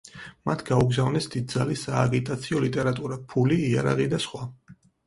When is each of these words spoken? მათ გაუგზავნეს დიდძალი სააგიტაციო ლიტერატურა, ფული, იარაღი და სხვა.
მათ 0.49 0.63
გაუგზავნეს 0.69 1.27
დიდძალი 1.35 1.77
სააგიტაციო 1.83 2.65
ლიტერატურა, 2.67 3.21
ფული, 3.35 3.63
იარაღი 3.71 4.11
და 4.17 4.27
სხვა. 4.27 4.47